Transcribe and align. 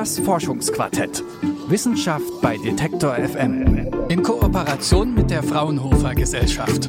Das 0.00 0.18
Forschungsquartett. 0.18 1.22
Wissenschaft 1.68 2.40
bei 2.40 2.56
Detektor 2.56 3.16
FM. 3.16 3.86
In 4.08 4.22
Kooperation 4.22 5.12
mit 5.12 5.28
der 5.28 5.42
Fraunhofer 5.42 6.14
Gesellschaft. 6.14 6.88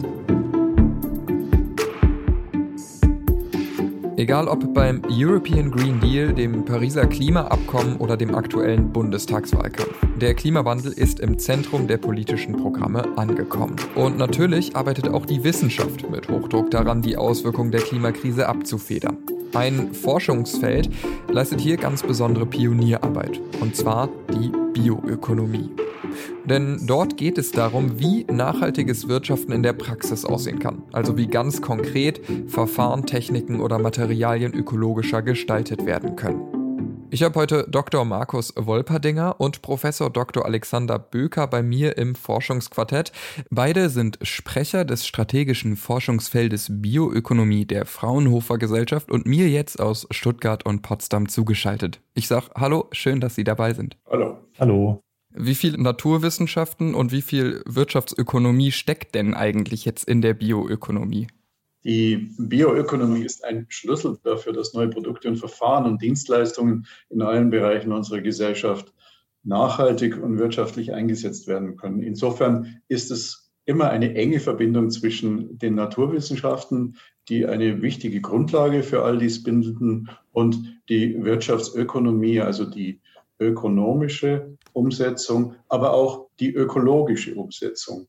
Egal 4.16 4.48
ob 4.48 4.74
beim 4.74 5.02
European 5.10 5.72
Green 5.72 6.00
Deal, 6.00 6.34
dem 6.34 6.64
Pariser 6.64 7.06
Klimaabkommen 7.06 7.98
oder 7.98 8.16
dem 8.16 8.34
aktuellen 8.34 8.94
Bundestagswahlkampf. 8.94 9.94
Der 10.22 10.34
Klimawandel 10.34 10.94
ist 10.94 11.20
im 11.20 11.38
Zentrum 11.38 11.88
der 11.88 11.98
politischen 11.98 12.56
Programme 12.56 13.18
angekommen. 13.18 13.76
Und 13.96 14.20
natürlich 14.20 14.78
arbeitet 14.78 15.10
auch 15.10 15.26
die 15.26 15.44
Wissenschaft 15.44 16.10
mit 16.10 16.30
Hochdruck 16.30 16.72
daran, 16.72 17.02
die 17.02 17.18
Auswirkungen 17.18 17.72
der 17.72 17.82
Klimakrise 17.82 18.48
abzufedern. 18.48 19.18
Ein 19.54 19.94
Forschungsfeld 19.94 20.90
leistet 21.30 21.60
hier 21.60 21.78
ganz 21.78 22.04
besondere 22.04 22.46
Pionierarbeit, 22.46 23.42
und 23.60 23.76
zwar 23.76 24.10
die 24.34 24.52
Bioökonomie. 24.74 25.70
Denn 26.46 26.82
dort 26.88 27.18
geht 27.18 27.38
es 27.38 27.52
darum, 27.52 28.00
wie 28.00 28.26
nachhaltiges 28.26 29.08
Wirtschaften 29.08 29.52
in 29.52 29.64
der 29.64 29.74
Praxis 29.74 30.26
aussehen 30.26 30.60
kann. 30.60 30.84
Also 30.92 31.18
wie 31.18 31.28
ganz 31.28 31.62
konkret 31.62 32.22
Verfahren, 32.48 33.06
Techniken 33.06 33.62
oder 33.62 33.78
Materialien 33.78 34.54
ökologischer 34.54 35.22
gestaltet 35.22 35.86
werden 35.86 36.16
können. 36.16 36.51
Ich 37.14 37.24
habe 37.24 37.38
heute 37.38 37.68
Dr. 37.70 38.06
Markus 38.06 38.54
Wolperdinger 38.56 39.36
und 39.38 39.62
Professor 39.62 40.10
Dr. 40.10 40.46
Alexander 40.46 40.98
Böker 40.98 41.46
bei 41.46 41.62
mir 41.62 41.98
im 41.98 42.16
Forschungsquartett. 42.16 43.12
Beide 43.50 43.90
sind 43.90 44.18
Sprecher 44.22 44.86
des 44.86 45.06
strategischen 45.06 45.76
Forschungsfeldes 45.76 46.68
Bioökonomie 46.72 47.66
der 47.66 47.86
Fraunhofer 47.86 48.58
Gesellschaft 48.58 49.12
und 49.12 49.26
mir 49.26 49.50
jetzt 49.50 49.82
aus 49.82 50.08
Stuttgart 50.12 50.66
und 50.66 50.84
Potsdam 50.84 51.28
zugeschaltet. 51.28 52.00
Ich 52.14 52.30
sage 52.30 52.46
Hallo, 52.56 52.88
schön, 52.94 53.20
dass 53.20 53.36
Sie 53.36 53.44
dabei 53.44 53.74
sind. 53.74 53.98
Hallo. 54.10 54.38
Hallo. 54.58 55.02
Wie 55.34 55.56
viel 55.56 55.74
Naturwissenschaften 55.74 56.96
und 56.96 57.12
wie 57.12 57.22
viel 57.22 57.62
Wirtschaftsökonomie 57.66 58.72
steckt 58.72 59.16
denn 59.16 59.34
eigentlich 59.34 59.84
jetzt 59.84 60.06
in 60.06 60.22
der 60.22 60.34
Bioökonomie? 60.34 61.28
Die 61.84 62.30
Bioökonomie 62.38 63.24
ist 63.24 63.44
ein 63.44 63.66
Schlüssel 63.70 64.18
dafür, 64.24 64.54
dass 64.54 64.74
neue 64.74 64.90
Produkte 64.90 65.28
und 65.28 65.38
Verfahren 65.38 65.86
und 65.86 66.02
Dienstleistungen 66.02 66.86
in 67.10 67.22
allen 67.22 67.50
Bereichen 67.50 67.92
unserer 67.92 68.22
Gesellschaft 68.22 68.94
nachhaltig 69.44 70.22
und 70.22 70.38
wirtschaftlich 70.38 70.94
eingesetzt 70.94 71.48
werden 71.48 71.78
können. 71.78 72.04
Insofern 72.04 72.82
ist 72.88 73.10
es 73.10 73.52
immer 73.66 73.90
eine 73.90 74.14
enge 74.16 74.40
Verbindung 74.40 74.92
zwischen 74.92 75.58
den 75.58 75.76
Naturwissenschaften, 75.76 76.98
die 77.30 77.46
eine 77.46 77.82
wichtige 77.82 78.22
Grundlage 78.22 78.84
für 78.84 79.04
all 79.04 79.18
dies 79.18 79.44
bilden, 79.44 80.10
und 80.34 80.82
die 80.90 81.24
Wirtschaftsökonomie, 81.24 82.40
also 82.42 82.66
die 82.66 83.02
ökonomische 83.40 84.58
Umsetzung, 84.74 85.56
aber 85.68 85.94
auch 85.94 86.28
die 86.40 86.54
ökologische 86.54 87.36
Umsetzung 87.36 88.08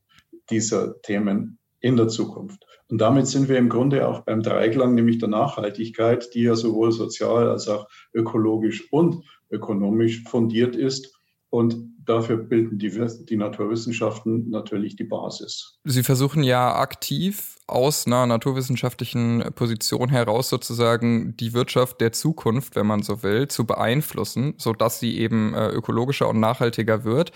dieser 0.49 1.01
Themen 1.01 1.57
in 1.83 1.97
der 1.97 2.07
Zukunft. 2.07 2.65
Und 2.89 2.99
damit 2.99 3.27
sind 3.27 3.49
wir 3.49 3.57
im 3.57 3.69
Grunde 3.69 4.07
auch 4.07 4.21
beim 4.21 4.41
Dreiklang, 4.41 4.95
nämlich 4.95 5.19
der 5.19 5.27
Nachhaltigkeit, 5.27 6.33
die 6.33 6.43
ja 6.43 6.55
sowohl 6.55 6.91
sozial 6.91 7.49
als 7.49 7.67
auch 7.67 7.87
ökologisch 8.13 8.91
und 8.91 9.23
ökonomisch 9.51 10.23
fundiert 10.23 10.75
ist. 10.75 11.13
Und 11.49 11.75
dafür 12.05 12.37
bilden 12.37 12.79
die, 12.79 12.89
die 13.29 13.35
Naturwissenschaften 13.35 14.49
natürlich 14.49 14.95
die 14.95 15.03
Basis. 15.03 15.77
Sie 15.83 16.03
versuchen 16.03 16.41
ja 16.43 16.75
aktiv 16.75 17.57
aus 17.67 18.07
einer 18.07 18.25
naturwissenschaftlichen 18.25 19.43
Position 19.53 20.09
heraus 20.09 20.49
sozusagen 20.49 21.35
die 21.37 21.53
Wirtschaft 21.53 21.99
der 22.01 22.13
Zukunft, 22.13 22.75
wenn 22.75 22.87
man 22.87 23.03
so 23.03 23.23
will, 23.23 23.49
zu 23.49 23.65
beeinflussen, 23.65 24.55
sodass 24.57 24.99
sie 24.99 25.17
eben 25.17 25.53
äh, 25.53 25.67
ökologischer 25.67 26.29
und 26.29 26.39
nachhaltiger 26.39 27.03
wird. 27.03 27.31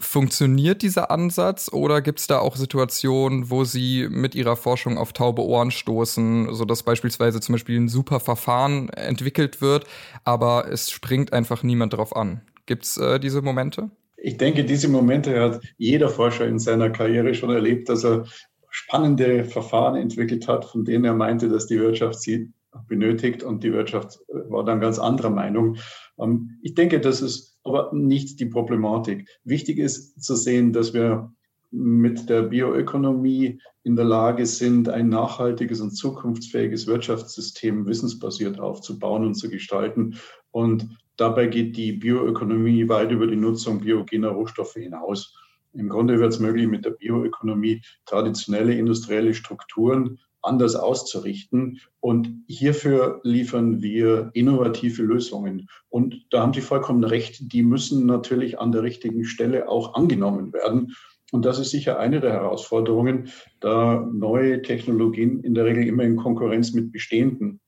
Funktioniert 0.00 0.82
dieser 0.82 1.10
Ansatz 1.10 1.72
oder 1.72 2.00
gibt 2.00 2.20
es 2.20 2.28
da 2.28 2.38
auch 2.38 2.54
Situationen, 2.54 3.50
wo 3.50 3.64
Sie 3.64 4.06
mit 4.08 4.36
Ihrer 4.36 4.54
Forschung 4.54 4.96
auf 4.96 5.12
taube 5.12 5.42
Ohren 5.42 5.72
stoßen, 5.72 6.54
sodass 6.54 6.84
beispielsweise 6.84 7.40
zum 7.40 7.54
Beispiel 7.54 7.80
ein 7.80 7.88
super 7.88 8.20
Verfahren 8.20 8.90
entwickelt 8.90 9.60
wird, 9.60 9.86
aber 10.22 10.70
es 10.70 10.90
springt 10.90 11.32
einfach 11.32 11.64
niemand 11.64 11.94
drauf 11.94 12.14
an? 12.14 12.42
Gibt 12.66 12.84
es 12.84 12.96
äh, 12.96 13.18
diese 13.18 13.42
Momente? 13.42 13.90
Ich 14.16 14.36
denke, 14.36 14.64
diese 14.64 14.88
Momente 14.88 15.40
hat 15.40 15.62
jeder 15.78 16.08
Forscher 16.08 16.46
in 16.46 16.58
seiner 16.58 16.90
Karriere 16.90 17.34
schon 17.34 17.50
erlebt, 17.50 17.88
dass 17.88 18.04
er 18.04 18.26
spannende 18.70 19.44
Verfahren 19.44 19.96
entwickelt 19.96 20.46
hat, 20.46 20.64
von 20.64 20.84
denen 20.84 21.04
er 21.04 21.14
meinte, 21.14 21.48
dass 21.48 21.66
die 21.66 21.80
Wirtschaft 21.80 22.20
sie 22.20 22.52
benötigt 22.86 23.42
und 23.42 23.64
die 23.64 23.72
Wirtschaft 23.72 24.20
war 24.28 24.64
dann 24.64 24.80
ganz 24.80 24.98
anderer 24.98 25.30
Meinung. 25.30 25.76
Ähm, 26.18 26.58
ich 26.62 26.74
denke, 26.74 27.00
das 27.00 27.22
ist 27.22 27.58
aber 27.64 27.90
nicht 27.92 28.40
die 28.40 28.46
Problematik. 28.46 29.28
Wichtig 29.44 29.78
ist 29.78 30.22
zu 30.22 30.34
sehen, 30.36 30.72
dass 30.72 30.94
wir 30.94 31.32
mit 31.70 32.30
der 32.30 32.42
Bioökonomie 32.42 33.60
in 33.82 33.96
der 33.96 34.04
Lage 34.04 34.46
sind, 34.46 34.88
ein 34.88 35.08
nachhaltiges 35.08 35.80
und 35.80 35.90
zukunftsfähiges 35.90 36.86
Wirtschaftssystem 36.86 37.86
wissensbasiert 37.86 38.58
aufzubauen 38.58 39.26
und 39.26 39.34
zu 39.34 39.50
gestalten. 39.50 40.16
Und 40.50 40.88
dabei 41.16 41.46
geht 41.46 41.76
die 41.76 41.92
Bioökonomie 41.92 42.88
weit 42.88 43.10
über 43.10 43.26
die 43.26 43.36
Nutzung 43.36 43.80
biogener 43.80 44.30
Rohstoffe 44.30 44.74
hinaus. 44.74 45.34
Im 45.74 45.90
Grunde 45.90 46.18
wird 46.18 46.32
es 46.32 46.40
möglich, 46.40 46.66
mit 46.66 46.86
der 46.86 46.90
Bioökonomie 46.92 47.82
traditionelle 48.06 48.74
industrielle 48.74 49.34
Strukturen 49.34 50.18
anders 50.48 50.74
auszurichten. 50.74 51.80
Und 52.00 52.42
hierfür 52.48 53.20
liefern 53.22 53.82
wir 53.82 54.30
innovative 54.34 55.02
Lösungen. 55.02 55.68
Und 55.88 56.26
da 56.30 56.42
haben 56.42 56.54
Sie 56.54 56.60
vollkommen 56.60 57.04
recht, 57.04 57.52
die 57.52 57.62
müssen 57.62 58.06
natürlich 58.06 58.58
an 58.58 58.72
der 58.72 58.82
richtigen 58.82 59.24
Stelle 59.24 59.68
auch 59.68 59.94
angenommen 59.94 60.52
werden. 60.52 60.94
Und 61.30 61.44
das 61.44 61.58
ist 61.58 61.70
sicher 61.70 61.98
eine 61.98 62.20
der 62.20 62.32
Herausforderungen, 62.32 63.28
da 63.60 64.08
neue 64.12 64.62
Technologien 64.62 65.40
in 65.44 65.54
der 65.54 65.66
Regel 65.66 65.86
immer 65.86 66.04
in 66.04 66.16
Konkurrenz 66.16 66.72
mit 66.72 66.90
bestehenden 66.90 67.60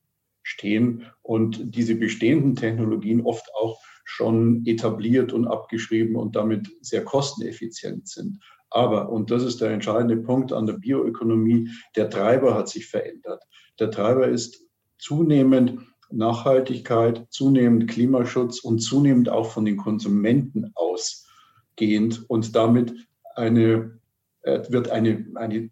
stehen 0.43 1.05
und 1.23 1.75
diese 1.75 1.95
bestehenden 1.95 2.57
Technologien 2.57 3.21
oft 3.21 3.47
auch 3.55 3.79
schon 4.05 4.65
etabliert 4.67 5.33
und 5.33 5.47
abgeschrieben 5.47 6.17
und 6.17 6.35
damit 6.35 6.69
sehr 6.81 7.05
kosteneffizient 7.05 8.09
sind. 8.09 8.41
Aber, 8.71 9.11
und 9.11 9.31
das 9.31 9.43
ist 9.43 9.61
der 9.61 9.71
entscheidende 9.71 10.17
Punkt 10.17 10.53
an 10.53 10.67
der 10.67 10.75
Bioökonomie, 10.75 11.71
der 11.97 12.09
Treiber 12.09 12.55
hat 12.55 12.69
sich 12.69 12.87
verändert. 12.87 13.43
Der 13.79 13.91
Treiber 13.91 14.29
ist 14.29 14.65
zunehmend 14.99 15.81
Nachhaltigkeit, 16.11 17.27
zunehmend 17.31 17.89
Klimaschutz 17.89 18.61
und 18.61 18.81
zunehmend 18.81 19.29
auch 19.29 19.51
von 19.51 19.65
den 19.65 19.77
Konsumenten 19.77 20.73
ausgehend. 20.75 22.29
Und 22.29 22.55
damit 22.55 22.95
eine, 23.35 23.99
äh, 24.43 24.61
wird 24.71 24.91
eine, 24.91 25.27
eine, 25.35 25.71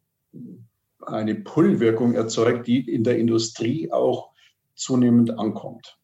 eine 1.01 1.35
Pull-Wirkung 1.37 2.15
erzeugt, 2.15 2.67
die 2.67 2.81
in 2.81 3.05
der 3.05 3.19
Industrie 3.19 3.91
auch 3.93 4.33
zunehmend 4.75 5.39
ankommt. 5.39 5.98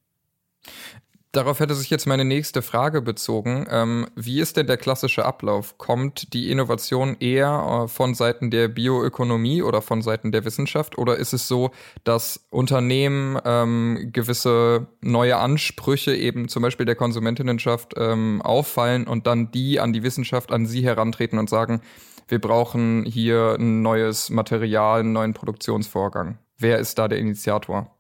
Darauf 1.35 1.59
hätte 1.59 1.75
sich 1.75 1.91
jetzt 1.91 2.07
meine 2.07 2.25
nächste 2.25 2.63
Frage 2.63 3.03
bezogen. 3.03 3.67
Ähm, 3.69 4.07
wie 4.15 4.39
ist 4.39 4.57
denn 4.57 4.69
der 4.69 4.77
klassische 4.77 5.25
Ablauf? 5.25 5.79
Kommt 5.79 6.33
die 6.33 6.49
Innovation 6.49 7.17
eher 7.19 7.87
äh, 7.87 7.89
von 7.89 8.15
Seiten 8.15 8.53
der 8.53 8.69
Bioökonomie 8.69 9.61
oder 9.61 9.83
von 9.83 10.01
Seiten 10.01 10.31
der 10.31 10.45
Wissenschaft? 10.45 10.97
Oder 10.97 11.17
ist 11.17 11.33
es 11.33 11.49
so, 11.49 11.73
dass 12.05 12.47
Unternehmen 12.51 13.37
ähm, 13.45 14.11
gewisse 14.13 14.87
neue 15.01 15.37
Ansprüche 15.37 16.15
eben 16.15 16.47
zum 16.47 16.63
Beispiel 16.63 16.87
der 16.87 16.95
Konsumentinnenschaft 16.95 17.95
ähm, 17.97 18.41
auffallen 18.41 19.09
und 19.09 19.27
dann 19.27 19.51
die 19.51 19.81
an 19.81 19.93
die 19.93 20.05
Wissenschaft, 20.05 20.53
an 20.53 20.67
sie 20.67 20.85
herantreten 20.85 21.41
und 21.41 21.51
sagen, 21.51 21.81
wir 22.29 22.41
brauchen 22.41 23.05
hier 23.05 23.57
ein 23.59 23.83
neues 23.83 24.31
Material, 24.31 25.01
einen 25.01 25.13
neuen 25.13 25.35
Produktionsvorgang? 25.35 26.39
Wer 26.59 26.79
ist 26.79 26.97
da 26.97 27.09
der 27.09 27.19
Initiator? 27.19 27.94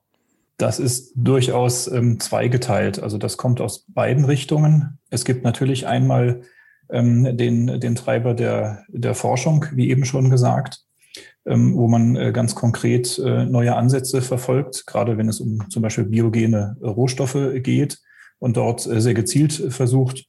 Das 0.56 0.78
ist 0.78 1.12
durchaus 1.16 1.88
ähm, 1.88 2.20
zweigeteilt. 2.20 3.02
Also 3.02 3.18
das 3.18 3.36
kommt 3.36 3.60
aus 3.60 3.86
beiden 3.88 4.24
Richtungen. 4.24 4.98
Es 5.10 5.24
gibt 5.24 5.42
natürlich 5.42 5.86
einmal 5.86 6.42
ähm, 6.90 7.36
den, 7.36 7.80
den 7.80 7.94
Treiber 7.94 8.34
der, 8.34 8.84
der 8.88 9.14
Forschung, 9.14 9.66
wie 9.72 9.90
eben 9.90 10.04
schon 10.04 10.30
gesagt, 10.30 10.84
ähm, 11.46 11.76
wo 11.76 11.88
man 11.88 12.16
äh, 12.16 12.32
ganz 12.32 12.54
konkret 12.54 13.18
äh, 13.18 13.46
neue 13.46 13.74
Ansätze 13.74 14.22
verfolgt, 14.22 14.86
gerade 14.86 15.18
wenn 15.18 15.28
es 15.28 15.40
um 15.40 15.68
zum 15.70 15.82
Beispiel 15.82 16.04
biogene 16.04 16.76
Rohstoffe 16.80 17.36
geht 17.56 17.98
und 18.38 18.56
dort 18.56 18.86
äh, 18.86 19.00
sehr 19.00 19.14
gezielt 19.14 19.52
versucht, 19.52 20.26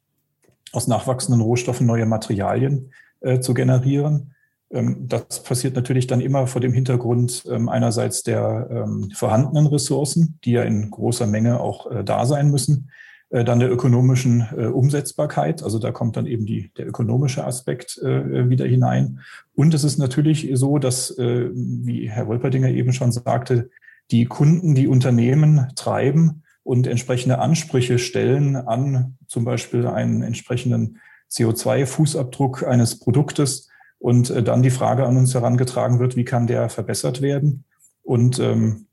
aus 0.71 0.87
nachwachsenden 0.87 1.41
Rohstoffen 1.41 1.87
neue 1.87 2.05
Materialien 2.05 2.91
äh, 3.21 3.39
zu 3.39 3.53
generieren. 3.53 4.33
Ähm, 4.71 5.07
das 5.07 5.43
passiert 5.43 5.75
natürlich 5.75 6.07
dann 6.07 6.21
immer 6.21 6.47
vor 6.47 6.61
dem 6.61 6.73
Hintergrund 6.73 7.43
ähm, 7.49 7.69
einerseits 7.69 8.23
der 8.23 8.67
ähm, 8.69 9.11
vorhandenen 9.13 9.67
Ressourcen, 9.67 10.39
die 10.43 10.53
ja 10.53 10.63
in 10.63 10.89
großer 10.89 11.27
Menge 11.27 11.59
auch 11.59 11.89
äh, 11.91 12.03
da 12.03 12.25
sein 12.25 12.49
müssen, 12.49 12.89
äh, 13.29 13.43
dann 13.43 13.59
der 13.59 13.71
ökonomischen 13.71 14.47
äh, 14.55 14.65
Umsetzbarkeit, 14.65 15.63
also 15.63 15.79
da 15.79 15.91
kommt 15.91 16.17
dann 16.17 16.25
eben 16.25 16.45
die, 16.45 16.71
der 16.77 16.87
ökonomische 16.87 17.45
Aspekt 17.45 17.97
wieder 17.97 18.65
hinein. 18.65 19.19
Und 19.55 19.73
es 19.73 19.83
ist 19.83 19.97
natürlich 19.97 20.49
so, 20.53 20.77
dass, 20.79 21.15
wie 21.17 22.09
Herr 22.09 22.27
Wolperdinger 22.27 22.69
eben 22.69 22.93
schon 22.93 23.11
sagte, 23.11 23.69
die 24.11 24.25
Kunden, 24.25 24.75
die 24.75 24.87
Unternehmen 24.87 25.67
treiben 25.75 26.43
und 26.63 26.87
entsprechende 26.87 27.39
Ansprüche 27.39 27.99
stellen 27.99 28.55
an 28.55 29.17
zum 29.27 29.45
Beispiel 29.45 29.87
einen 29.87 30.21
entsprechenden 30.21 30.99
CO2-Fußabdruck 31.31 32.65
eines 32.65 32.99
Produktes 32.99 33.69
und 34.05 34.29
äh, 34.29 34.43
dann 34.43 34.61
die 34.61 34.69
Frage 34.69 35.03
an 35.07 35.17
uns 35.17 35.33
herangetragen 35.33 35.97
wird, 35.97 36.15
wie 36.15 36.25
kann 36.25 36.45
der 36.45 36.69
verbessert 36.69 37.23
werden? 37.23 37.63
Und 38.03 38.37
ähm, 38.37 38.85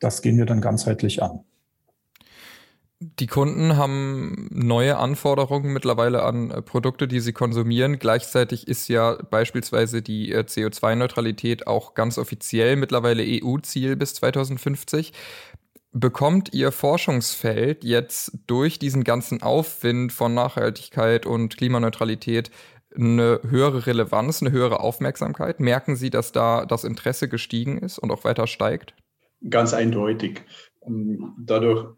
das 0.00 0.20
gehen 0.20 0.36
wir 0.36 0.44
dann 0.44 0.60
ganzheitlich 0.60 1.22
an. 1.22 1.40
Die 3.00 3.26
Kunden 3.26 3.78
haben 3.78 4.50
neue 4.50 4.98
Anforderungen 4.98 5.72
mittlerweile 5.72 6.24
an 6.24 6.50
äh, 6.50 6.60
Produkte, 6.60 7.08
die 7.08 7.20
sie 7.20 7.32
konsumieren. 7.32 7.98
Gleichzeitig 7.98 8.68
ist 8.68 8.88
ja 8.88 9.16
beispielsweise 9.30 10.02
die 10.02 10.30
äh, 10.30 10.40
CO2-Neutralität 10.40 11.66
auch 11.66 11.94
ganz 11.94 12.18
offiziell 12.18 12.76
mittlerweile 12.76 13.24
EU-Ziel 13.26 13.96
bis 13.96 14.12
2050. 14.12 15.14
Bekommt 15.96 16.52
Ihr 16.52 16.70
Forschungsfeld 16.70 17.82
jetzt 17.82 18.32
durch 18.46 18.78
diesen 18.80 19.04
ganzen 19.04 19.42
Aufwind 19.42 20.12
von 20.12 20.34
Nachhaltigkeit 20.34 21.24
und 21.24 21.56
Klimaneutralität 21.56 22.50
eine 22.96 23.40
höhere 23.48 23.86
Relevanz, 23.86 24.42
eine 24.42 24.52
höhere 24.52 24.80
Aufmerksamkeit? 24.80 25.60
Merken 25.60 25.96
Sie, 25.96 26.10
dass 26.10 26.32
da 26.32 26.66
das 26.66 26.84
Interesse 26.84 27.28
gestiegen 27.28 27.78
ist 27.78 27.98
und 27.98 28.10
auch 28.10 28.24
weiter 28.24 28.46
steigt? 28.46 28.94
Ganz 29.48 29.74
eindeutig. 29.74 30.42
Dadurch 31.38 31.88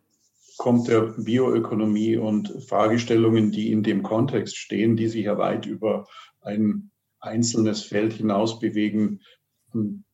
kommt 0.57 0.89
der 0.89 1.15
Bioökonomie 1.19 2.17
und 2.17 2.65
Fragestellungen, 2.67 3.51
die 3.53 3.73
in 3.73 3.83
dem 3.83 4.03
Kontext 4.03 4.57
stehen, 4.57 4.97
die 4.97 5.09
sich 5.09 5.27
ja 5.27 5.37
weit 5.39 5.67
über 5.67 6.07
ein 6.41 6.91
einzelnes 7.21 7.83
Feld 7.83 8.15
hinaus 8.15 8.59
bewegen, 8.59 9.21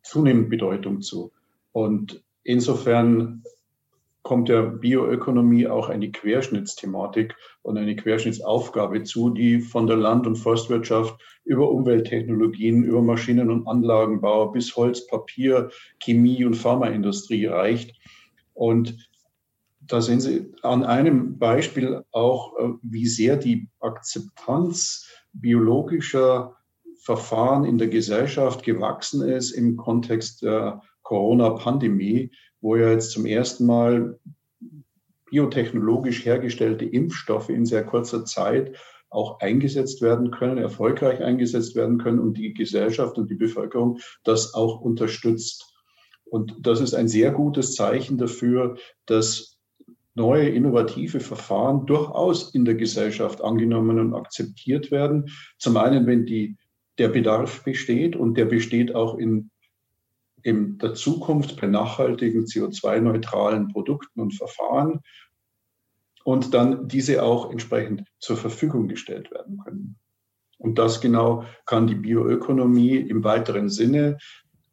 zunehmend 0.03 0.51
Bedeutung 0.51 1.01
zu. 1.01 1.33
Und 1.71 2.25
insofern 2.43 3.45
kommt 4.23 4.49
der 4.49 4.63
Bioökonomie 4.63 5.67
auch 5.67 5.89
eine 5.89 6.11
Querschnittsthematik 6.11 7.35
und 7.63 7.77
eine 7.77 7.97
Querschnittsaufgabe 7.97 9.03
zu, 9.03 9.31
die 9.31 9.61
von 9.61 9.87
der 9.87 9.97
Land- 9.97 10.27
und 10.27 10.37
Forstwirtschaft 10.37 11.21
über 11.45 11.71
Umwelttechnologien, 11.71 12.85
über 12.85 13.03
Maschinen- 13.03 13.51
und 13.51 13.67
Anlagenbau 13.67 14.49
bis 14.49 14.77
Holz, 14.77 15.07
Papier, 15.07 15.71
Chemie 15.99 16.45
und 16.45 16.55
Pharmaindustrie 16.55 17.47
reicht. 17.47 17.99
Und 18.55 19.09
da 19.81 20.01
sehen 20.01 20.21
Sie 20.21 20.53
an 20.63 20.85
einem 20.85 21.39
Beispiel 21.39 22.05
auch, 22.13 22.57
äh, 22.59 22.69
wie 22.83 23.07
sehr 23.07 23.37
die 23.37 23.69
Akzeptanz 23.81 25.09
biologischer 25.33 26.57
Verfahren 27.01 27.65
in 27.65 27.79
der 27.79 27.89
Gesellschaft 27.89 28.63
gewachsen 28.63 29.23
ist 29.23 29.51
im 29.51 29.77
Kontext 29.77 30.43
der 30.43 30.83
Corona-Pandemie, 31.03 32.31
wo 32.63 32.77
ja 32.77 32.91
jetzt 32.91 33.11
zum 33.11 33.27
ersten 33.27 33.67
Mal 33.67 34.19
biotechnologisch 35.31 36.25
hergestellte 36.25 36.85
Impfstoffe 36.85 37.51
in 37.51 37.67
sehr 37.67 37.85
kurzer 37.85 38.25
Zeit 38.25 38.77
auch 39.11 39.41
eingesetzt 39.41 40.01
werden 40.01 40.31
können, 40.31 40.57
erfolgreich 40.57 41.21
eingesetzt 41.21 41.75
werden 41.75 41.99
können 41.99 42.19
und 42.19 42.39
die 42.39 42.55
Gesellschaft 42.55 43.19
und 43.19 43.31
die 43.31 43.35
Bevölkerung 43.35 43.99
das 44.25 44.55
auch 44.55 44.81
unterstützt. 44.81 45.71
Und 46.25 46.55
das 46.61 46.81
ist 46.81 46.95
ein 46.95 47.09
sehr 47.09 47.31
gutes 47.31 47.75
Zeichen 47.75 48.17
dafür, 48.17 48.77
dass 49.05 49.59
neue 50.15 50.49
innovative 50.49 51.21
Verfahren 51.21 51.87
durchaus 51.87 52.55
in 52.55 52.65
der 52.65 52.75
Gesellschaft 52.75 53.43
angenommen 53.43 53.99
und 53.99 54.15
akzeptiert 54.15 54.91
werden. 54.91 55.31
Zum 55.59 55.77
einen, 55.77 56.07
wenn 56.07 56.25
die, 56.25 56.57
der 56.99 57.09
Bedarf 57.09 57.65
besteht 57.65 58.17
und 58.17 58.37
der 58.37 58.47
besteht 58.47 58.95
auch 58.95 59.17
in 59.17 59.51
in 60.43 60.79
der 60.79 60.95
Zukunft 60.95 61.61
bei 61.61 61.67
nachhaltigen 61.67 62.45
CO2-neutralen 62.45 63.69
Produkten 63.69 64.21
und 64.21 64.35
Verfahren 64.35 65.01
und 66.25 66.55
dann 66.55 66.89
diese 66.89 67.23
auch 67.23 67.51
entsprechend 67.51 68.05
zur 68.19 68.37
Verfügung 68.37 68.89
gestellt 68.89 69.31
werden 69.31 69.59
können. 69.59 69.97
Und 70.59 70.79
das 70.79 71.01
genau 71.01 71.45
kann 71.67 71.87
die 71.87 71.97
Bioökonomie 71.97 72.97
im 72.97 73.25
weiteren 73.25 73.69
Sinne 73.69 74.19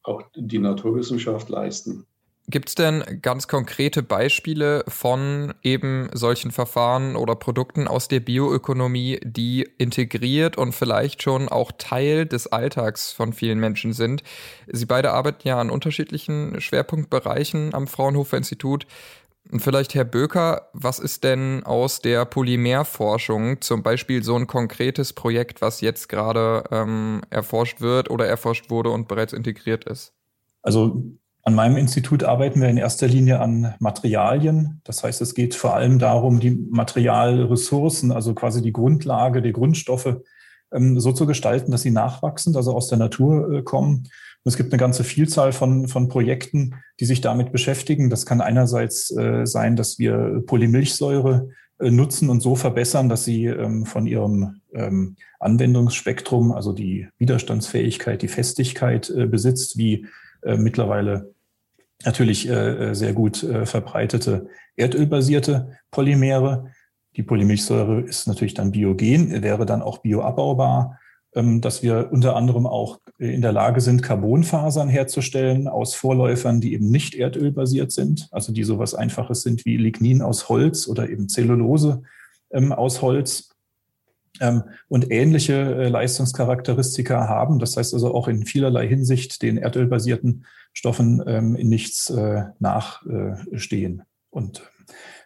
auch 0.03 0.23
die 0.35 0.59
Naturwissenschaft 0.59 1.49
leisten. 1.49 2.05
Gibt 2.49 2.69
es 2.69 2.75
denn 2.75 3.03
ganz 3.21 3.47
konkrete 3.47 4.01
Beispiele 4.01 4.83
von 4.87 5.53
eben 5.61 6.09
solchen 6.13 6.49
Verfahren 6.49 7.15
oder 7.15 7.35
Produkten 7.35 7.87
aus 7.87 8.07
der 8.07 8.21
Bioökonomie, 8.21 9.19
die 9.23 9.69
integriert 9.77 10.57
und 10.57 10.73
vielleicht 10.73 11.21
schon 11.21 11.47
auch 11.47 11.71
Teil 11.77 12.25
des 12.25 12.47
Alltags 12.47 13.11
von 13.11 13.33
vielen 13.33 13.59
Menschen 13.59 13.93
sind? 13.93 14.23
Sie 14.65 14.87
beide 14.87 15.11
arbeiten 15.11 15.47
ja 15.47 15.61
an 15.61 15.69
unterschiedlichen 15.69 16.59
Schwerpunktbereichen 16.59 17.75
am 17.75 17.85
Fraunhofer 17.85 18.37
Institut. 18.37 18.87
Und 19.51 19.59
vielleicht, 19.59 19.93
Herr 19.93 20.05
Böker, 20.05 20.69
was 20.73 20.97
ist 20.97 21.23
denn 21.23 21.63
aus 21.65 22.01
der 22.01 22.25
Polymerforschung 22.25 23.61
zum 23.61 23.83
Beispiel 23.83 24.23
so 24.23 24.35
ein 24.35 24.47
konkretes 24.47 25.13
Projekt, 25.13 25.61
was 25.61 25.81
jetzt 25.81 26.09
gerade 26.09 26.63
ähm, 26.71 27.21
erforscht 27.29 27.79
wird 27.79 28.09
oder 28.09 28.25
erforscht 28.25 28.71
wurde 28.71 28.89
und 28.89 29.07
bereits 29.07 29.33
integriert 29.33 29.83
ist? 29.83 30.13
Also 30.63 31.18
an 31.43 31.55
meinem 31.55 31.77
Institut 31.77 32.23
arbeiten 32.23 32.61
wir 32.61 32.67
in 32.67 32.77
erster 32.77 33.07
Linie 33.07 33.39
an 33.39 33.73
Materialien. 33.79 34.81
Das 34.83 35.03
heißt, 35.03 35.21
es 35.21 35.33
geht 35.33 35.55
vor 35.55 35.73
allem 35.73 35.97
darum, 35.97 36.39
die 36.39 36.51
Materialressourcen, 36.51 38.11
also 38.11 38.33
quasi 38.33 38.61
die 38.61 38.73
Grundlage, 38.73 39.41
die 39.41 39.53
Grundstoffe 39.53 40.17
ähm, 40.73 40.99
so 40.99 41.11
zu 41.11 41.25
gestalten, 41.25 41.71
dass 41.71 41.81
sie 41.81 41.91
nachwachsend, 41.91 42.55
also 42.55 42.75
aus 42.75 42.87
der 42.87 42.97
Natur 42.97 43.51
äh, 43.51 43.61
kommen. 43.63 44.07
Und 44.43 44.49
es 44.51 44.57
gibt 44.57 44.71
eine 44.71 44.79
ganze 44.79 45.03
Vielzahl 45.03 45.51
von, 45.51 45.87
von 45.87 46.09
Projekten, 46.09 46.75
die 46.99 47.05
sich 47.05 47.21
damit 47.21 47.51
beschäftigen. 47.51 48.09
Das 48.09 48.25
kann 48.25 48.41
einerseits 48.41 49.09
äh, 49.15 49.45
sein, 49.45 49.75
dass 49.75 49.97
wir 49.97 50.43
Polymilchsäure 50.45 51.49
äh, 51.79 51.89
nutzen 51.89 52.29
und 52.29 52.41
so 52.41 52.55
verbessern, 52.55 53.09
dass 53.09 53.23
sie 53.23 53.45
ähm, 53.45 53.85
von 53.85 54.07
ihrem 54.07 54.61
ähm, 54.73 55.15
Anwendungsspektrum, 55.39 56.51
also 56.51 56.73
die 56.73 57.07
Widerstandsfähigkeit, 57.17 58.21
die 58.21 58.27
Festigkeit 58.27 59.11
besitzt, 59.29 59.77
wie 59.77 60.05
äh, 60.41 60.57
mittlerweile 60.57 61.33
natürlich 62.05 62.47
äh, 62.47 62.91
äh, 62.91 62.95
sehr 62.95 63.13
gut 63.13 63.45
verbreitete 63.63 64.47
erdölbasierte 64.75 65.77
Polymere. 65.91 66.71
Die 67.15 67.23
Polymilchsäure 67.23 68.01
ist 68.01 68.27
natürlich 68.27 68.53
dann 68.53 68.71
biogen, 68.71 69.43
wäre 69.43 69.65
dann 69.65 69.81
auch 69.81 69.97
bioabbaubar, 69.97 70.99
ähm, 71.35 71.59
dass 71.59 71.83
wir 71.83 72.09
unter 72.11 72.35
anderem 72.35 72.65
auch 72.65 72.99
in 73.17 73.41
der 73.41 73.51
Lage 73.51 73.81
sind, 73.81 74.01
Carbonfasern 74.01 74.87
herzustellen 74.87 75.67
aus 75.67 75.93
Vorläufern, 75.95 76.61
die 76.61 76.73
eben 76.73 76.89
nicht 76.89 77.15
erdölbasiert 77.15 77.91
sind, 77.91 78.29
also 78.31 78.53
die 78.53 78.63
sowas 78.63 78.95
Einfaches 78.95 79.41
sind 79.41 79.65
wie 79.65 79.77
Lignin 79.77 80.21
aus 80.21 80.47
Holz 80.47 80.87
oder 80.87 81.09
eben 81.09 81.27
Zellulose 81.27 82.01
ähm, 82.51 82.71
aus 82.71 83.01
Holz 83.01 83.49
und 84.87 85.11
ähnliche 85.11 85.53
äh, 85.53 85.89
Leistungscharakteristika 85.89 87.27
haben. 87.27 87.59
Das 87.59 87.77
heißt 87.77 87.93
also 87.93 88.13
auch 88.13 88.27
in 88.27 88.45
vielerlei 88.45 88.87
Hinsicht 88.87 89.41
den 89.41 89.57
erdölbasierten 89.57 90.45
Stoffen 90.73 91.23
ähm, 91.25 91.55
in 91.55 91.69
nichts 91.69 92.09
äh, 92.09 92.43
nachstehen. 92.59 94.03
Und 94.29 94.61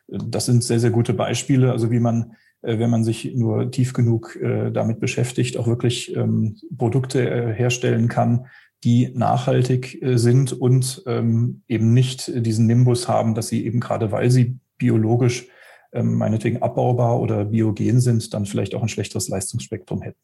äh, 0.08 0.18
das 0.26 0.46
sind 0.46 0.64
sehr, 0.64 0.80
sehr 0.80 0.92
gute 0.92 1.14
Beispiele, 1.14 1.72
also 1.72 1.92
wie 1.92 2.00
man, 2.00 2.34
wenn 2.62 2.90
man 2.90 3.04
sich 3.04 3.36
nur 3.36 3.72
tief 3.72 3.92
genug 3.92 4.40
damit 4.42 5.02
beschäftigt, 5.02 5.58
auch 5.58 5.68
wirklich 5.68 6.16
ähm, 6.16 6.56
Produkte 6.78 7.52
herstellen 7.54 8.08
kann, 8.08 8.46
die 8.86 9.12
nachhaltig 9.14 10.02
sind 10.02 10.54
und 10.54 11.04
eben 11.06 11.94
nicht 11.94 12.32
diesen 12.46 12.66
Nimbus 12.66 13.10
haben, 13.10 13.34
dass 13.34 13.50
sie 13.50 13.66
eben 13.66 13.82
gerade 13.82 14.14
weil 14.14 14.32
sie 14.32 14.60
biologisch 14.78 15.48
ähm, 15.94 16.16
meinetwegen 16.16 16.62
abbaubar 16.62 17.20
oder 17.20 17.46
biogen 17.46 18.02
sind, 18.02 18.34
dann 18.34 18.46
vielleicht 18.46 18.76
auch 18.76 18.82
ein 18.82 18.90
schlechteres 18.90 19.30
Leistungsspektrum 19.30 20.02
hätten. 20.02 20.20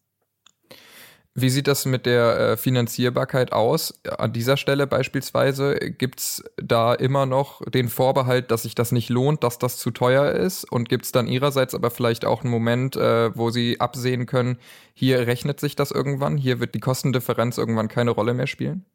Wie 1.35 1.49
sieht 1.49 1.67
das 1.67 1.85
mit 1.85 2.05
der 2.05 2.39
äh, 2.39 2.57
Finanzierbarkeit 2.57 3.53
aus? 3.53 4.01
An 4.17 4.33
dieser 4.33 4.57
Stelle 4.57 4.87
beispielsweise 4.87 5.75
gibt 5.75 6.19
es 6.19 6.43
da 6.57 6.93
immer 6.93 7.25
noch 7.25 7.61
den 7.69 7.87
Vorbehalt, 7.87 8.51
dass 8.51 8.63
sich 8.63 8.75
das 8.75 8.91
nicht 8.91 9.09
lohnt, 9.09 9.43
dass 9.43 9.59
das 9.59 9.77
zu 9.77 9.91
teuer 9.91 10.31
ist? 10.31 10.69
Und 10.69 10.89
gibt 10.89 11.05
es 11.05 11.11
dann 11.11 11.27
Ihrerseits 11.27 11.75
aber 11.75 11.91
vielleicht 11.91 12.25
auch 12.25 12.41
einen 12.41 12.51
Moment, 12.51 12.95
äh, 12.95 13.35
wo 13.37 13.51
Sie 13.51 13.79
absehen 13.79 14.25
können, 14.25 14.57
hier 14.93 15.27
rechnet 15.27 15.59
sich 15.59 15.75
das 15.75 15.91
irgendwann, 15.91 16.35
hier 16.35 16.59
wird 16.59 16.75
die 16.75 16.79
Kostendifferenz 16.79 17.57
irgendwann 17.57 17.87
keine 17.87 18.11
Rolle 18.11 18.33
mehr 18.33 18.47
spielen? 18.47 18.85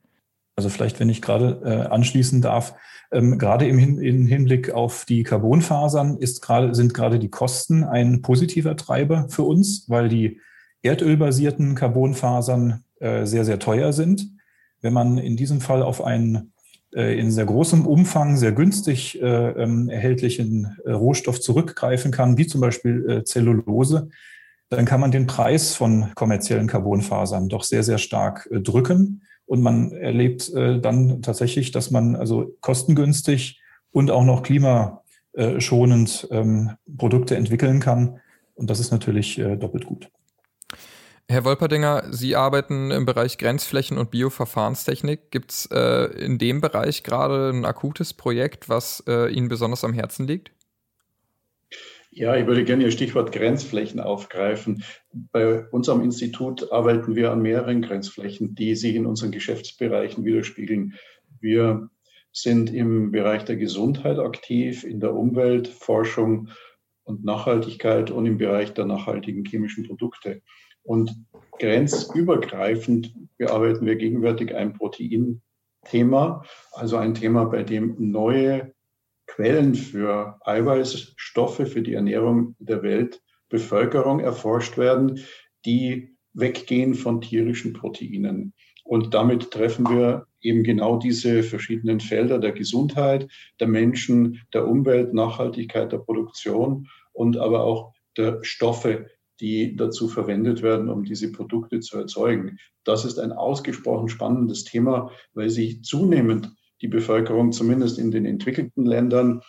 Also 0.57 0.69
vielleicht, 0.69 1.01
wenn 1.01 1.09
ich 1.09 1.23
gerade 1.23 1.61
äh, 1.65 1.93
anschließen 1.93 2.41
darf, 2.41 2.75
ähm, 3.11 3.39
gerade 3.39 3.67
im, 3.67 3.79
Hin 3.79 3.99
im 3.99 4.27
Hinblick 4.27 4.71
auf 4.73 5.05
die 5.05 5.23
Carbonfasern 5.23 6.17
ist 6.17 6.43
grade, 6.43 6.75
sind 6.75 6.95
gerade 6.95 7.19
die 7.19 7.31
Kosten 7.31 7.85
ein 7.85 8.23
positiver 8.23 8.77
Treiber 8.77 9.29
für 9.29 9.43
uns, 9.43 9.89
weil 9.89 10.09
die 10.09 10.41
erdölbasierten 10.83 11.75
Carbonfasern 11.75 12.85
äh, 13.01 13.25
sehr, 13.27 13.45
sehr 13.45 13.59
teuer 13.59 13.93
sind. 13.93 14.29
Wenn 14.81 14.93
man 14.93 15.19
in 15.19 15.37
diesem 15.37 15.61
Fall 15.61 15.83
auf 15.83 16.05
einen 16.05 16.53
äh, 16.95 17.19
in 17.19 17.31
sehr 17.31 17.47
großem 17.47 17.87
Umfang, 17.87 18.37
sehr 18.37 18.53
günstig 18.53 19.21
äh, 19.21 19.51
ähm, 19.51 19.89
erhältlichen 19.89 20.77
äh, 20.85 20.93
Rohstoff 20.93 21.41
zurückgreifen 21.41 22.13
kann, 22.13 22.39
wie 22.39 22.47
zum 22.47 22.61
Beispiel 22.61 23.11
äh, 23.11 23.25
Zellulose, 23.25 24.11
dann 24.71 24.85
kann 24.85 25.01
man 25.01 25.11
den 25.11 25.27
Preis 25.27 25.75
von 25.75 26.13
kommerziellen 26.15 26.67
Carbonfasern 26.67 27.49
doch 27.49 27.65
sehr, 27.65 27.83
sehr 27.83 27.99
stark 27.99 28.49
drücken. 28.51 29.23
Und 29.47 29.63
man 29.63 29.93
erlebt 29.93 30.53
äh, 30.55 30.81
dann 30.81 31.23
tatsächlich, 31.23 31.71
dass 31.71 31.91
man 31.91 32.17
also 32.17 32.57
kostengünstig 32.61 33.61
und 33.91 34.11
auch 34.11 34.25
noch 34.25 34.43
klimaschonend 34.43 35.01
äh, 35.35 35.61
schonend 35.61 36.29
ähm, 36.31 36.73
Produkte 36.97 37.37
entwickeln 37.37 37.81
kann. 37.81 38.21
Und 38.55 38.71
das 38.71 38.81
ist 38.81 38.91
natürlich 38.91 39.39
äh, 39.39 39.57
doppelt 39.57 39.87
gut. 39.87 40.11
Herr 41.29 41.45
Wolperdinger, 41.45 42.05
Sie 42.11 42.37
arbeiten 42.37 42.91
im 42.91 43.07
Bereich 43.07 43.39
Grenzflächen 43.39 43.97
und 43.97 44.11
Bioverfahrenstechnik. 44.11 45.31
Gibt 45.31 45.53
es 45.53 45.69
äh, 45.73 46.05
in 46.23 46.37
dem 46.37 46.61
Bereich 46.61 47.03
gerade 47.03 47.51
ein 47.51 47.65
akutes 47.65 48.13
Projekt, 48.13 48.69
was 48.69 49.03
äh, 49.09 49.33
Ihnen 49.33 49.49
besonders 49.49 49.85
am 49.85 49.95
Herzen 49.95 50.27
liegt? 50.27 50.53
Ja, 52.17 52.37
ich 52.37 52.47
würde 52.47 52.63
gerne 52.63 52.85
Ihr 52.85 52.93
Stichwort 52.93 53.33
Grenzflächen 53.33 53.99
aufgreifen. 53.99 54.85
Bei 55.13 55.69
unserem 55.71 56.01
Institut 56.01 56.71
arbeiten 56.71 57.17
wir 57.17 57.33
an 57.33 57.43
mehreren 57.43 57.83
Grenzflächen, 57.83 58.55
die 58.55 58.77
sich 58.77 58.95
in 58.95 59.05
unseren 59.05 59.33
Geschäftsbereichen 59.33 60.25
widerspiegeln. 60.25 60.95
Wir 61.41 61.91
sind 62.31 62.73
im 62.73 63.11
Bereich 63.11 63.45
der 63.45 63.57
Gesundheit 63.57 64.21
aktiv, 64.21 64.85
in 64.85 65.01
der 65.01 65.13
Umweltforschung 65.13 66.51
und 67.03 67.25
Nachhaltigkeit 67.25 68.13
und 68.13 68.27
im 68.27 68.39
Bereich 68.39 68.73
der 68.75 68.85
nachhaltigen 68.85 69.45
chemischen 69.45 69.85
Produkte. 69.85 70.41
Und 70.85 71.17
grenzübergreifend 71.59 73.13
bearbeiten 73.39 73.87
wir 73.87 73.97
gegenwärtig 73.97 74.55
ein 74.55 74.73
Proteinthema, 74.73 76.45
also 76.71 76.97
ein 76.97 77.15
Thema, 77.15 77.47
bei 77.47 77.65
dem 77.65 77.97
neue 77.99 78.73
Quellen 79.27 79.75
für 79.75 80.39
Eiweißstoffe 80.45 81.69
für 81.69 81.83
die 81.83 81.95
Ernährung 81.95 82.55
der 82.59 82.83
Weltbevölkerung 82.83 84.21
erforscht 84.21 84.79
werden, 84.79 85.21
die 85.65 86.17
weggehen 86.35 86.95
von 86.95 87.21
tierischen 87.21 87.73
Proteinen. 87.73 88.53
Und 88.85 89.15
damit 89.15 89.51
treffen 89.51 89.89
wir 89.89 90.27
eben 90.41 90.63
genau 90.63 90.99
diese 90.99 91.43
verschiedenen 91.43 92.01
Felder 92.01 92.39
der 92.39 92.53
Gesundheit, 92.53 93.29
der 93.59 93.67
Menschen, 93.67 94.43
der 94.53 94.69
Umwelt, 94.69 95.15
Nachhaltigkeit 95.15 95.91
der 95.91 95.99
Produktion 95.99 96.89
und 97.13 97.39
aber 97.39 97.65
auch 97.65 97.95
der 98.17 98.45
Stoffe, 98.45 99.07
die 99.41 99.75
dazu 99.75 100.07
verwendet 100.07 100.63
werden, 100.63 100.91
um 100.91 101.05
diese 101.05 101.33
Produkte 101.33 101.81
zu 101.81 101.97
erzeugen. 101.99 102.59
Das 102.85 103.05
ist 103.05 103.19
ein 103.19 103.33
ausgesprochen 103.33 104.09
spannendes 104.09 104.65
Thema, 104.65 105.11
weil 105.33 105.51
sich 105.51 105.83
zunehmend 105.83 106.53
die 106.85 106.89
Bevölkerung 106.89 107.51
zumindest 107.51 107.99
in 107.99 108.11
den 108.11 108.27
entwickelten 108.27 108.85
Ländern 108.85 109.41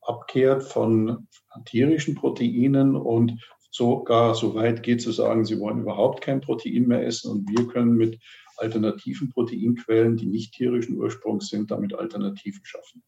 abkehrt 0.00 0.64
von 0.64 1.28
tierischen 1.66 2.14
Proteinen 2.14 2.96
und 2.96 3.38
sogar 3.70 4.34
so 4.34 4.54
weit 4.54 4.82
geht 4.82 5.02
zu 5.02 5.12
sagen, 5.12 5.44
sie 5.44 5.60
wollen 5.60 5.82
überhaupt 5.82 6.22
kein 6.22 6.40
Protein 6.40 6.86
mehr 6.86 7.06
essen 7.06 7.30
und 7.30 7.50
wir 7.50 7.66
können 7.66 7.92
mit 7.98 8.18
alternativen 8.56 9.28
Proteinquellen, 9.28 10.16
die 10.16 10.24
nicht 10.24 10.54
tierischen 10.54 10.96
Ursprungs 10.96 11.48
sind, 11.48 11.70
damit 11.70 11.94
Alternativen 11.94 12.64
schaffen. 12.64 13.02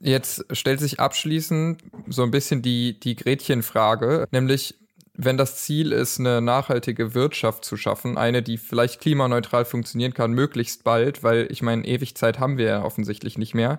Jetzt 0.00 0.44
stellt 0.50 0.80
sich 0.80 0.98
abschließend 0.98 1.80
so 2.08 2.24
ein 2.24 2.32
bisschen 2.32 2.60
die, 2.60 2.98
die 2.98 3.14
Gretchenfrage, 3.14 4.26
nämlich 4.32 4.74
wenn 5.16 5.36
das 5.36 5.56
Ziel 5.56 5.92
ist, 5.92 6.18
eine 6.18 6.40
nachhaltige 6.40 7.14
Wirtschaft 7.14 7.64
zu 7.64 7.76
schaffen, 7.76 8.18
eine, 8.18 8.42
die 8.42 8.58
vielleicht 8.58 9.00
klimaneutral 9.00 9.64
funktionieren 9.64 10.12
kann, 10.12 10.32
möglichst 10.32 10.82
bald, 10.82 11.22
weil 11.22 11.46
ich 11.50 11.62
meine, 11.62 11.86
ewig 11.86 12.16
Zeit 12.16 12.40
haben 12.40 12.58
wir 12.58 12.66
ja 12.66 12.84
offensichtlich 12.84 13.38
nicht 13.38 13.54
mehr. 13.54 13.78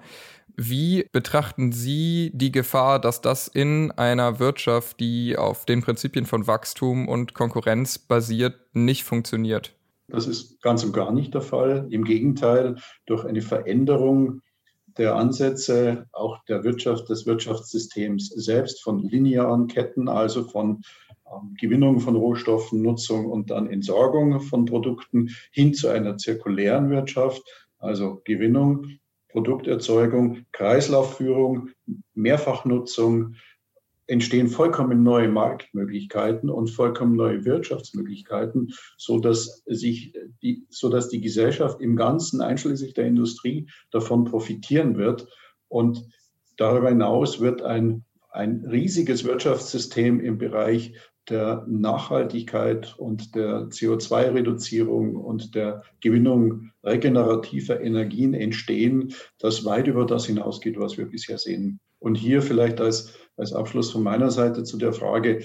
Wie 0.55 1.07
betrachten 1.11 1.73
Sie 1.73 2.31
die 2.33 2.51
Gefahr, 2.51 2.99
dass 2.99 3.19
das 3.19 3.49
in 3.49 3.91
einer 3.91 4.39
Wirtschaft, 4.39 5.01
die 5.01 5.37
auf 5.37 5.65
den 5.65 5.81
Prinzipien 5.81 6.25
von 6.25 6.47
Wachstum 6.47 7.09
und 7.09 7.33
Konkurrenz 7.33 7.99
basiert, 7.99 8.55
nicht 8.73 9.03
funktioniert? 9.03 9.73
Das 10.07 10.27
ist 10.27 10.61
ganz 10.61 10.83
und 10.85 10.93
gar 10.93 11.11
nicht 11.11 11.33
der 11.33 11.41
Fall. 11.41 11.87
Im 11.89 12.05
Gegenteil, 12.05 12.77
durch 13.05 13.25
eine 13.25 13.41
Veränderung 13.41 14.41
der 14.97 15.15
Ansätze 15.15 16.05
auch 16.13 16.43
der 16.45 16.63
Wirtschaft, 16.63 17.09
des 17.09 17.25
Wirtschaftssystems 17.25 18.29
selbst 18.29 18.81
von 18.81 18.99
linearen 18.99 19.67
Ketten, 19.67 20.07
also 20.07 20.45
von 20.45 20.81
Gewinnung 21.59 21.99
von 21.99 22.15
Rohstoffen, 22.15 22.81
Nutzung 22.81 23.25
und 23.25 23.49
dann 23.49 23.69
Entsorgung 23.69 24.39
von 24.41 24.65
Produkten 24.65 25.29
hin 25.51 25.73
zu 25.73 25.89
einer 25.89 26.17
zirkulären 26.17 26.89
Wirtschaft, 26.89 27.43
also 27.79 28.21
Gewinnung, 28.25 28.87
Produkterzeugung, 29.29 30.45
Kreislaufführung, 30.51 31.69
Mehrfachnutzung, 32.13 33.35
entstehen 34.07 34.47
vollkommen 34.47 35.03
neue 35.03 35.27
Marktmöglichkeiten 35.27 36.49
und 36.49 36.69
vollkommen 36.69 37.15
neue 37.15 37.43
Wirtschaftsmöglichkeiten, 37.43 38.71
so 38.97 39.19
dass 39.19 39.63
sich 39.65 40.13
die, 40.41 40.65
so 40.69 40.89
die 40.89 41.21
Gesellschaft 41.21 41.81
im 41.81 41.95
Ganzen, 41.95 42.41
einschließlich 42.41 42.93
der 42.93 43.07
Industrie, 43.07 43.67
davon 43.91 44.25
profitieren 44.25 44.97
wird. 44.97 45.27
Und 45.67 46.07
darüber 46.55 46.89
hinaus 46.89 47.39
wird 47.39 47.63
ein, 47.63 48.05
ein 48.29 48.63
riesiges 48.65 49.23
Wirtschaftssystem 49.25 50.19
im 50.19 50.37
Bereich 50.37 50.93
der 51.29 51.65
Nachhaltigkeit 51.67 52.95
und 52.97 53.35
der 53.35 53.67
CO2-Reduzierung 53.69 55.15
und 55.15 55.55
der 55.55 55.83
Gewinnung 56.01 56.71
regenerativer 56.83 57.79
Energien 57.81 58.33
entstehen, 58.33 59.13
das 59.39 59.65
weit 59.65 59.87
über 59.87 60.05
das 60.05 60.25
hinausgeht, 60.25 60.79
was 60.79 60.97
wir 60.97 61.05
bisher 61.05 61.37
sehen. 61.37 61.79
Und 61.99 62.15
hier 62.15 62.41
vielleicht 62.41 62.81
als, 62.81 63.13
als 63.37 63.53
Abschluss 63.53 63.91
von 63.91 64.03
meiner 64.03 64.31
Seite 64.31 64.63
zu 64.63 64.77
der 64.77 64.93
Frage, 64.93 65.43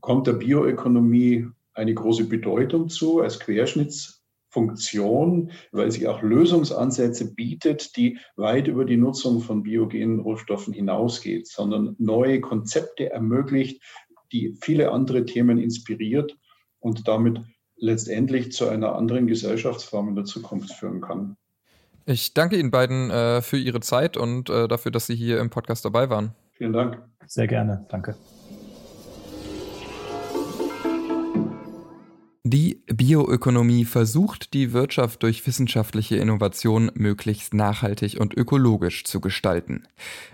kommt 0.00 0.26
der 0.26 0.32
Bioökonomie 0.34 1.48
eine 1.74 1.94
große 1.94 2.24
Bedeutung 2.24 2.88
zu 2.88 3.20
als 3.20 3.38
Querschnittsfunktion, 3.40 5.50
weil 5.70 5.90
sie 5.90 6.06
auch 6.08 6.20
Lösungsansätze 6.22 7.34
bietet, 7.34 7.96
die 7.96 8.18
weit 8.36 8.68
über 8.68 8.84
die 8.84 8.98
Nutzung 8.98 9.40
von 9.40 9.62
biogenen 9.62 10.20
Rohstoffen 10.20 10.74
hinausgeht, 10.74 11.48
sondern 11.48 11.96
neue 11.98 12.40
Konzepte 12.40 13.10
ermöglicht, 13.10 13.82
die 14.32 14.56
viele 14.60 14.90
andere 14.90 15.24
Themen 15.24 15.58
inspiriert 15.58 16.36
und 16.80 17.06
damit 17.06 17.40
letztendlich 17.76 18.52
zu 18.52 18.68
einer 18.68 18.94
anderen 18.94 19.26
Gesellschaftsform 19.26 20.08
in 20.08 20.14
der 20.14 20.24
Zukunft 20.24 20.72
führen 20.72 21.00
kann. 21.00 21.36
Ich 22.06 22.34
danke 22.34 22.56
Ihnen 22.58 22.70
beiden 22.70 23.10
äh, 23.10 23.42
für 23.42 23.58
Ihre 23.58 23.80
Zeit 23.80 24.16
und 24.16 24.50
äh, 24.50 24.66
dafür, 24.66 24.90
dass 24.90 25.06
Sie 25.06 25.14
hier 25.14 25.40
im 25.40 25.50
Podcast 25.50 25.84
dabei 25.84 26.10
waren. 26.10 26.34
Vielen 26.52 26.72
Dank. 26.72 27.00
Sehr 27.26 27.46
gerne. 27.46 27.86
Danke. 27.88 28.16
Die 32.52 32.82
Bioökonomie 32.86 33.86
versucht, 33.86 34.52
die 34.52 34.74
Wirtschaft 34.74 35.22
durch 35.22 35.46
wissenschaftliche 35.46 36.16
Innovation 36.16 36.90
möglichst 36.92 37.54
nachhaltig 37.54 38.20
und 38.20 38.36
ökologisch 38.36 39.04
zu 39.04 39.22
gestalten. 39.22 39.88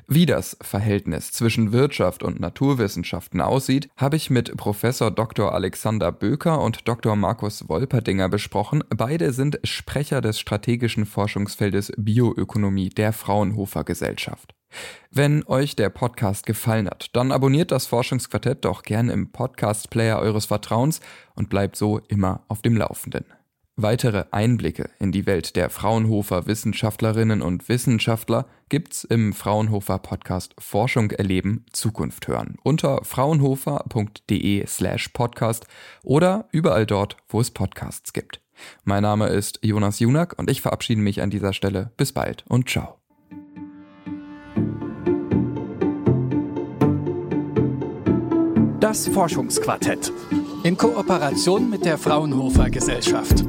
Wie 0.08 0.26
das 0.26 0.56
Verhältnis 0.60 1.30
zwischen 1.30 1.70
Wirtschaft 1.70 2.24
und 2.24 2.40
Naturwissenschaften 2.40 3.40
aussieht, 3.40 3.88
habe 3.96 4.16
ich 4.16 4.30
mit 4.30 4.56
Professor 4.56 5.12
Dr. 5.12 5.54
Alexander 5.54 6.10
Böker 6.10 6.60
und 6.60 6.88
Dr. 6.88 7.14
Markus 7.14 7.68
Wolperdinger 7.68 8.28
besprochen. 8.28 8.82
Beide 8.88 9.32
sind 9.32 9.60
Sprecher 9.62 10.20
des 10.20 10.40
strategischen 10.40 11.06
Forschungsfeldes 11.06 11.92
Bioökonomie 11.96 12.88
der 12.88 13.12
Fraunhofer 13.12 13.84
Gesellschaft. 13.84 14.57
Wenn 15.10 15.44
euch 15.46 15.76
der 15.76 15.90
Podcast 15.90 16.46
gefallen 16.46 16.86
hat, 16.88 17.14
dann 17.14 17.32
abonniert 17.32 17.70
das 17.70 17.86
Forschungsquartett 17.86 18.64
doch 18.64 18.82
gern 18.82 19.08
im 19.08 19.32
Podcast-Player 19.32 20.18
eures 20.18 20.46
Vertrauens 20.46 21.00
und 21.34 21.48
bleibt 21.48 21.76
so 21.76 21.98
immer 22.08 22.42
auf 22.48 22.62
dem 22.62 22.76
Laufenden. 22.76 23.24
Weitere 23.80 24.24
Einblicke 24.32 24.90
in 24.98 25.12
die 25.12 25.24
Welt 25.24 25.54
der 25.54 25.70
Fraunhofer 25.70 26.48
Wissenschaftlerinnen 26.48 27.42
und 27.42 27.68
Wissenschaftler 27.68 28.46
gibt's 28.68 29.04
im 29.04 29.32
Fraunhofer 29.32 30.00
Podcast 30.00 30.52
Forschung 30.58 31.12
erleben, 31.12 31.64
Zukunft 31.72 32.26
hören 32.26 32.56
unter 32.64 33.04
fraunhofer.de 33.04 34.66
slash 34.66 35.10
podcast 35.10 35.68
oder 36.02 36.48
überall 36.50 36.86
dort, 36.86 37.18
wo 37.28 37.40
es 37.40 37.52
Podcasts 37.52 38.12
gibt. 38.12 38.40
Mein 38.82 39.04
Name 39.04 39.28
ist 39.28 39.60
Jonas 39.62 40.00
Junak 40.00 40.36
und 40.36 40.50
ich 40.50 40.60
verabschiede 40.60 41.00
mich 41.00 41.22
an 41.22 41.30
dieser 41.30 41.52
Stelle. 41.52 41.92
Bis 41.96 42.12
bald 42.12 42.44
und 42.48 42.68
ciao. 42.68 42.97
Das 48.88 49.06
Forschungsquartett 49.06 50.10
in 50.62 50.78
Kooperation 50.78 51.68
mit 51.68 51.84
der 51.84 51.98
Fraunhofer 51.98 52.70
Gesellschaft. 52.70 53.44